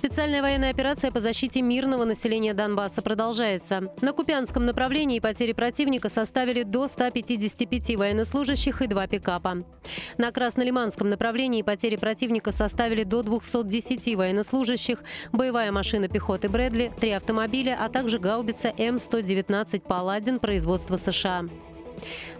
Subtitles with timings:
[0.00, 3.92] Специальная военная операция по защите мирного населения Донбасса продолжается.
[4.00, 9.62] На Купянском направлении потери противника составили до 155 военнослужащих и два пикапа.
[10.16, 17.76] На Краснолиманском направлении потери противника составили до 210 военнослужащих, боевая машина пехоты «Брэдли», три автомобиля,
[17.78, 21.44] а также гаубица М-119 «Паладин» производства США.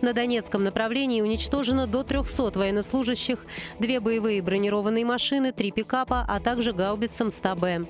[0.00, 3.44] На Донецком направлении уничтожено до 300 военнослужащих,
[3.78, 7.86] две боевые бронированные машины, три пикапа, а также гаубица МСТА-Б.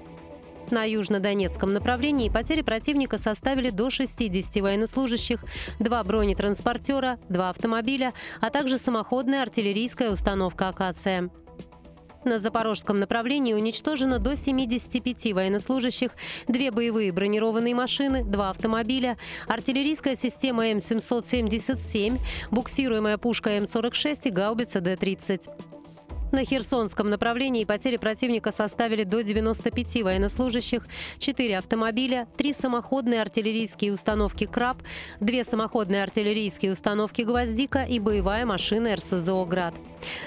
[0.70, 5.44] На южнодонецком направлении потери противника составили до 60 военнослужащих,
[5.80, 11.30] два бронетранспортера, два автомобиля, а также самоходная артиллерийская установка «Акация».
[12.24, 16.12] На запорожском направлении уничтожено до 75 военнослужащих,
[16.48, 25.79] две боевые бронированные машины, два автомобиля, артиллерийская система М777, буксируемая пушка М46 и гаубица Д-30.
[26.32, 30.86] На Херсонском направлении потери противника составили до 95 военнослужащих,
[31.18, 34.78] 4 автомобиля, 3 самоходные артиллерийские установки «Краб»,
[35.20, 39.74] 2 самоходные артиллерийские установки «Гвоздика» и боевая машина РСЗО «Град».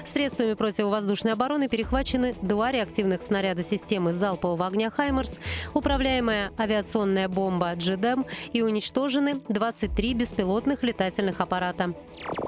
[0.06, 5.40] Средствами противовоздушной обороны перехвачены два реактивных снаряда системы залпового огня «Хаймерс»,
[5.74, 11.94] управляемая авиационная бомба «Джедем» и уничтожены 23 беспилотных летательных аппарата.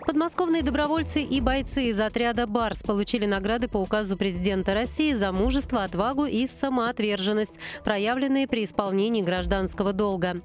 [0.06, 5.84] Подмосковные добровольцы и бойцы из отряда «Барс» получили награды по указу президента России за мужество,
[5.84, 10.42] отвагу и самоотверженность, проявленные при исполнении гражданского долга.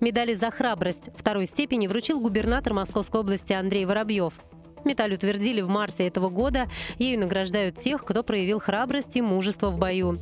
[0.00, 4.32] Медали за храбрость второй степени вручил губернатор Московской области Андрей Воробьев.
[4.88, 6.66] Медаль утвердили в марте этого года.
[6.98, 10.18] Ею награждают тех, кто проявил храбрость и мужество в бою.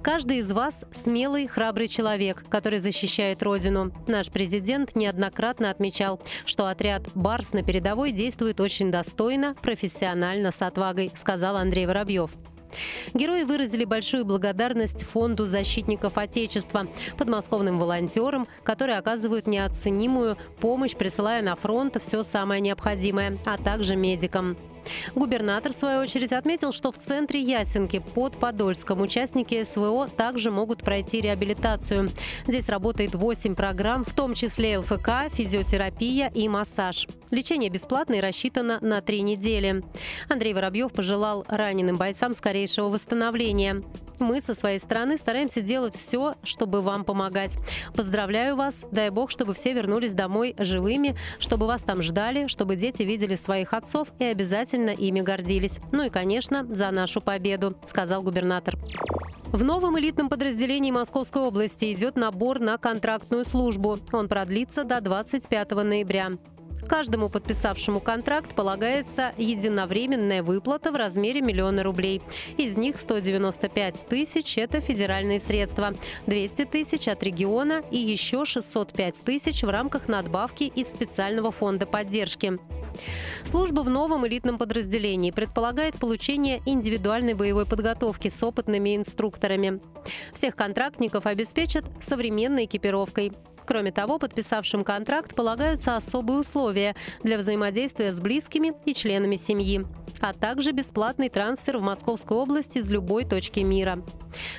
[0.00, 3.90] Каждый из вас– смелый, храбрый человек, который защищает Родину.
[4.06, 11.10] Наш президент неоднократно отмечал, что отряд «Барс» на передовой действует очень достойно, профессионально, с отвагой,
[11.16, 12.30] сказал Андрей Воробьев.
[13.14, 21.56] Герои выразили большую благодарность Фонду защитников Отечества, подмосковным волонтерам, которые оказывают неоценимую помощь, присылая на
[21.56, 24.56] фронт все самое необходимое, а также медикам.
[25.14, 30.82] Губернатор, в свою очередь, отметил, что в центре Ясенки под Подольском участники СВО также могут
[30.82, 32.10] пройти реабилитацию.
[32.46, 37.06] Здесь работает 8 программ, в том числе ЛФК, физиотерапия и массаж.
[37.30, 39.82] Лечение бесплатное и рассчитано на три недели.
[40.28, 43.82] Андрей Воробьев пожелал раненым бойцам скорейшего восстановления.
[44.18, 47.56] Мы со своей стороны стараемся делать все, чтобы вам помогать.
[47.94, 48.84] Поздравляю вас.
[48.90, 53.72] Дай бог, чтобы все вернулись домой живыми, чтобы вас там ждали, чтобы дети видели своих
[53.72, 55.80] отцов и обязательно ими гордились.
[55.92, 58.76] Ну и, конечно, за нашу победу, сказал губернатор.
[59.52, 63.98] В новом элитном подразделении Московской области идет набор на контрактную службу.
[64.12, 66.32] Он продлится до 25 ноября.
[66.88, 72.22] Каждому подписавшему контракт полагается единовременная выплата в размере миллиона рублей.
[72.56, 75.94] Из них 195 тысяч– это федеральные средства,
[76.26, 82.58] 200 тысяч от региона и еще 605 тысяч в рамках надбавки из специального фонда поддержки.
[83.44, 89.80] Служба в новом элитном подразделении предполагает получение индивидуальной боевой подготовки с опытными инструкторами.
[90.32, 93.32] Всех контрактников обеспечат современной экипировкой.
[93.66, 99.84] Кроме того, подписавшим контракт полагаются особые условия для взаимодействия с близкими и членами семьи,
[100.20, 104.02] а также бесплатный трансфер в Московскую область из любой точки мира.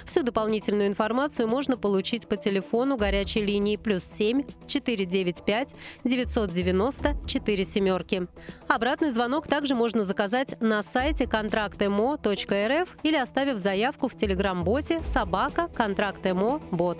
[0.06, 8.28] Всю дополнительную информацию можно получить по телефону горячей линии плюс 7 495 990 4 семерки.
[8.68, 16.60] Обратный звонок также можно заказать на сайте контрактмо.рф или оставив заявку в телеграм-боте собака контрактмо
[16.72, 16.98] бот.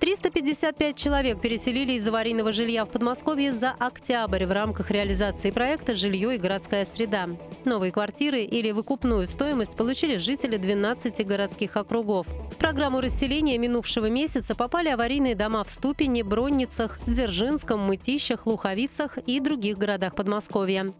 [0.00, 6.34] 355 человек переселили из аварийного жилья в Подмосковье за октябрь в рамках реализации проекта «Жилье
[6.34, 7.28] и городская среда».
[7.66, 12.26] Новые квартиры или выкупную стоимость получили жители 12 городских округов.
[12.50, 19.38] В программу расселения минувшего месяца попали аварийные дома в Ступине, Бронницах, Дзержинском, Мытищах, Луховицах и
[19.38, 20.94] других городах Подмосковья.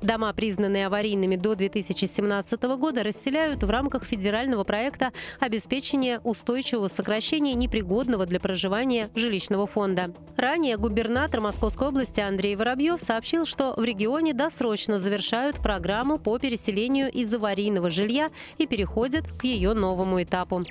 [0.00, 8.26] Дома, признанные аварийными до 2017 года, расселяют в рамках федерального проекта обеспечения устойчивого сокращения непригодного
[8.26, 10.12] для проживания жилищного фонда.
[10.36, 17.10] Ранее губернатор Московской области Андрей Воробьев сообщил, что в регионе досрочно завершают программу по переселению
[17.10, 20.64] из аварийного жилья и переходят к ее новому этапу.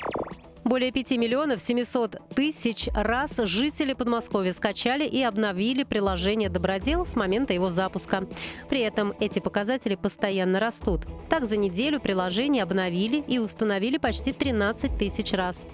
[0.71, 7.51] Более 5 миллионов 700 тысяч раз жители Подмосковья скачали и обновили приложение «Добродел» с момента
[7.51, 8.25] его запуска.
[8.69, 11.01] При этом эти показатели постоянно растут.
[11.27, 15.65] Так, за неделю приложение обновили и установили почти 13 тысяч раз.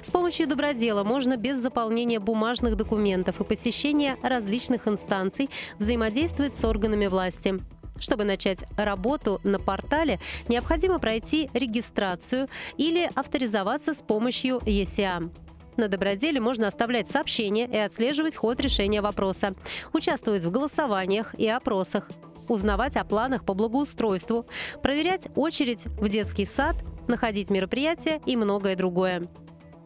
[0.00, 7.06] С помощью «Добродела» можно без заполнения бумажных документов и посещения различных инстанций взаимодействовать с органами
[7.06, 7.60] власти.
[8.00, 15.30] Чтобы начать работу на портале, необходимо пройти регистрацию или авторизоваться с помощью ЕСИА.
[15.76, 19.54] На Доброделе можно оставлять сообщения и отслеживать ход решения вопроса,
[19.92, 22.10] участвовать в голосованиях и опросах,
[22.48, 24.46] узнавать о планах по благоустройству,
[24.82, 29.28] проверять очередь в детский сад, находить мероприятия и многое другое.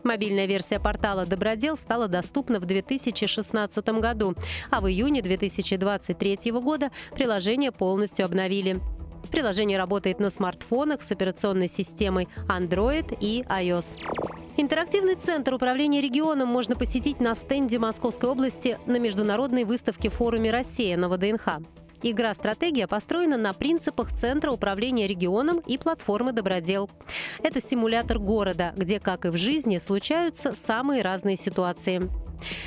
[0.04, 4.34] Мобильная версия портала «Добродел» стала доступна в 2016 году,
[4.70, 8.80] а в июне 2023 года приложение полностью обновили.
[9.30, 13.96] Приложение работает на смартфонах с операционной системой Android и iOS.
[14.56, 20.96] Интерактивный центр управления регионом можно посетить на стенде Московской области на международной выставке форуме «Россия»
[20.96, 21.60] на ВДНХ.
[22.02, 26.90] Игра-стратегия построена на принципах Центра управления регионом и платформы «Добродел».
[27.42, 32.10] Это симулятор города, где, как и в жизни, случаются самые разные ситуации.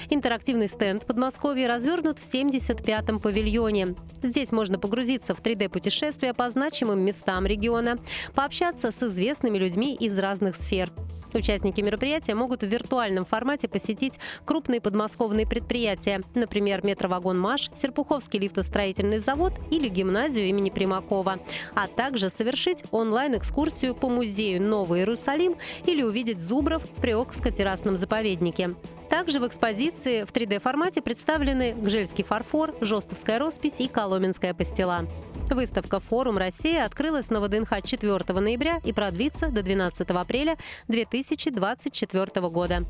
[0.10, 3.96] Интерактивный стенд Подмосковья развернут в 75-м павильоне.
[4.24, 7.98] Здесь можно погрузиться в 3D-путешествия по значимым местам региона,
[8.34, 10.92] пообщаться с известными людьми из разных сфер–
[11.36, 14.14] Участники мероприятия могут в виртуальном формате посетить
[14.46, 21.40] крупные подмосковные предприятия, например, метровагон «Маш», Серпуховский лифтостроительный завод или гимназию имени Примакова,
[21.76, 28.76] а также совершить онлайн-экскурсию по музею Новый Иерусалим или увидеть зубров в Приокско-террасном заповеднике.
[29.16, 35.08] Также в экспозиции в 3D-формате представлены Гжельский фарфор, Жостовская роспись и Коломенская пастила.
[35.50, 40.58] Выставка «Форум Россия» открылась на ВДНХ 4 ноября и продлится до 12 апреля
[40.90, 42.84] 2024 года.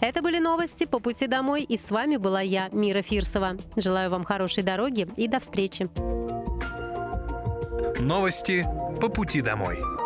[0.00, 3.56] Это были новости по пути домой, и с вами была я, Мира Фирсова.
[3.74, 5.88] Желаю вам хорошей дороги и до встречи.
[7.98, 8.64] Новости
[9.00, 9.97] по пути домой.